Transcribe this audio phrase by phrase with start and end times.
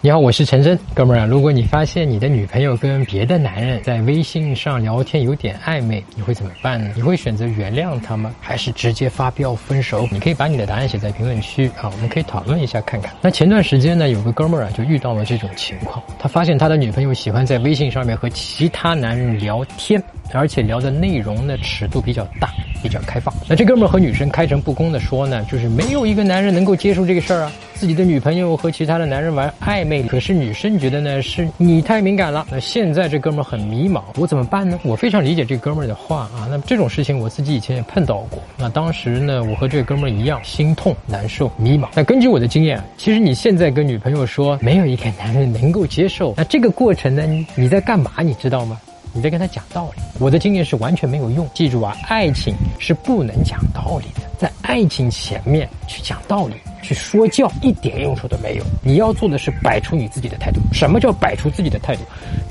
[0.00, 1.26] 你好，我是陈真，哥们儿啊。
[1.26, 6.92] 如果你发现你的女朋友跟别的男人在微信上聊天有点暧昧，你会怎么办呢？
[6.94, 8.32] 你会选择原谅他吗？
[8.40, 10.06] 还是直接发飙分手？
[10.12, 13.12] 你可以把你的答案写在评论区啊，我们可以讨论一下看看。
[13.20, 20.00] 那前段时间呢，有个哥们儿啊就遇到了这种情况，他发现他的女朋友喜欢在微信上面和其他男人聊天，
[20.32, 22.48] 而且聊的内容呢尺度比较大，
[22.80, 23.34] 比较开放。
[23.48, 30.02] 那这哥们儿和女生开诚布公的说呢，就是没有一个男人能够接受这个事儿啊，自己的女朋友和其他的男人玩暧昧。
[30.02, 32.44] 可是女生觉得呢，是你太敏感了。
[32.50, 34.76] 那现在这哥们儿很迷茫，我怎么办呢？
[34.82, 36.48] 我非常理解这哥们儿的话啊。
[36.50, 38.42] 那这种事情我自己以前也碰到过。
[38.56, 41.88] 那当时呢，我和这哥们儿一样，心痛、难受、迷茫。
[41.94, 47.22] 那根据我的经验，其实你现在跟女朋友说没有一个男人能够接受，那这个过程呢，
[47.54, 48.10] 你在干嘛？
[48.22, 48.76] 你知道吗？
[49.12, 50.02] 你在跟他讲道理。
[50.18, 51.48] 我的经验是完全没有用。
[51.54, 56.54] 记住啊，爱情是不能讲道理的，在爱情前面去讲道理。
[56.82, 58.64] 去说教一点用处都没有。
[58.82, 60.60] 你要做的是摆出你自己的态度。
[60.72, 62.02] 什么叫摆出自己的态度？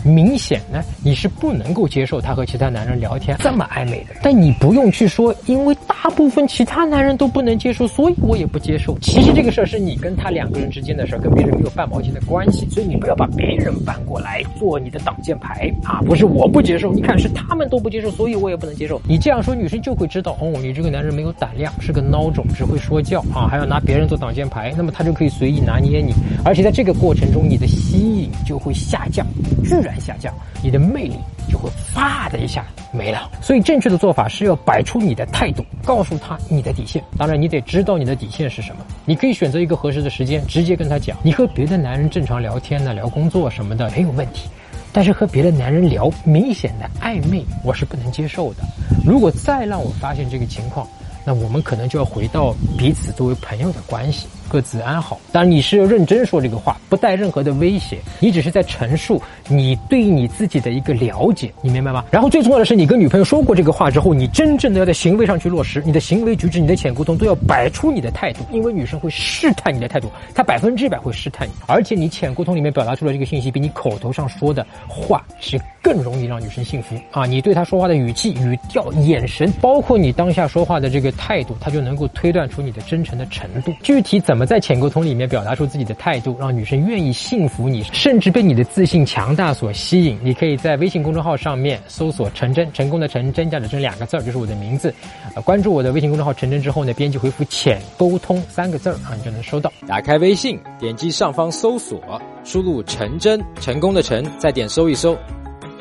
[0.03, 4.15] 明显呢，你是不能够接受他和其他男人聊天这么暧昧的。
[4.21, 8.97] 但你不用去说，因为大部分其他男人都不能接受，所以我也不接受。
[8.99, 12.67] 其实这个事儿是你跟他两个人之间的事儿，跟别人没有半毛钱的关系。
[12.69, 16.01] 所以你不要把别人搬过来做你的挡箭牌啊！
[16.05, 19.01] 不是我不接受，你看是他们都不接受，所以我也不能接受。
[19.07, 24.16] 你这样说，女生就会知道哦，你这个男人没有胆量，是个孬种，只会说教啊，还要拿别人做。
[24.17, 29.25] 挡箭牌，那么他就可以随意拿捏你，而且在这个过程中，你的吸引就会下降，
[29.63, 31.15] 自然下降，你的魅力
[31.49, 33.29] 就会啪的一下没了。
[33.41, 37.03] 所以正确的做法是要摆出你的态度，告诉他你的底线。
[37.17, 38.85] 当然，你得知道你的底线是什么。
[39.05, 41.17] 你可以选择一个合适的时间，直接跟他讲。
[41.23, 44.49] 你和别的男人正常聊天呢，聊工作什么的没有问题，
[44.91, 48.63] 但是和别的男人聊明显的暧昧，我是不能接受的。
[49.05, 50.87] 如果再让我发现这个情况，
[51.27, 54.27] 那我们可能就要回到彼此作为朋友的关系。
[54.47, 55.19] 各自安好。
[55.29, 57.97] 当然，你是要认真说这个话，不带任何的威胁。
[58.21, 62.05] 你只是在陈述你对你自己的一个了解，你明白吗？
[62.09, 65.83] 然后最重要的是，你跟女朋友说过这个话之后，你真正的要在行为上去落实。
[65.85, 71.51] 你的行为举止、你的浅沟通都要摆出你的态度，因为女生会试探你的态度，她百分之百会试探你。
[71.65, 77.25] 而且你浅沟通里面表达出来这个信息，比你口头上说的话是更容易让女生信服啊！
[77.25, 83.73] 你对她说话的语气、语调、眼神，包括你当下说话的这个态度，她就能够推断出你的真诚的程度。
[83.83, 84.37] 具体怎？
[84.37, 90.15] 么在浅沟通里面表达出自己的态度，让女生愿意信服你，甚至被你的自信强大所吸引？
[90.21, 94.93] 你可以在微信公众号上面搜索“陈真”，成功的“陈”，真假的“真”两个字儿就是我的名字。
[95.33, 99.73] 呃，关注我的微信公众号“陈真”之后呢，编辑回复“浅沟通”三个字儿啊，你就能收到。
[99.87, 101.99] 打开微信，点击上方搜索，
[102.43, 105.17] 输入“陈真”，成功的“陈”，再点搜一搜。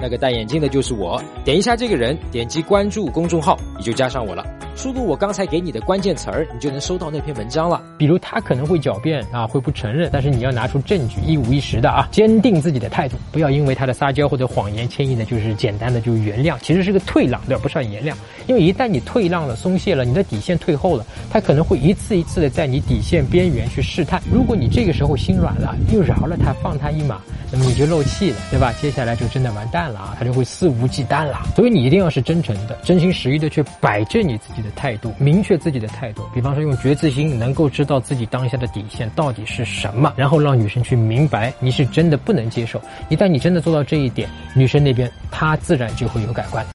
[0.01, 4.45] 那个戴眼镜的就是我，点一下这个人，点击关注公众号，你就加上我了。
[4.77, 7.83] 输入我刚才给你的关键词儿，你就能收到那篇文章了。
[7.97, 17.63] 比如他可能会狡辩啊，会不承认，但是你要拿出证据，一五一十的啊，坚定自己的态度，不要因为他的撒娇或者谎言轻易的，就是简单的就原谅，其实是个退让，对吧？
[17.63, 18.15] 不是原谅，
[18.47, 24.21] 因为一旦你退让了、松懈了，你的底线退后了，他可能会一次一次的在你底线边缘去试探。
[24.31, 27.19] 如果你这个时候心软了，又饶了他，放他一马。
[27.51, 28.73] 那么你就漏气了，对吧？
[28.83, 31.47] 接下来就真的完蛋了啊，他就会肆无忌惮了。
[31.55, 36.23] 所以你一定要是真诚的、真心实意的去摆正你自己态度，明确自己的态度。
[36.33, 42.81] 比方说用觉自心，能够知道自己当下的底线到底是什么，然后让女生去明白你是真的不能接受。
[43.09, 46.65] 一旦你真的做到这一点，女生那边她自然就会有改观。